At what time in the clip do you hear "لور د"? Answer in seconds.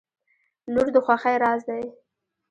0.73-0.97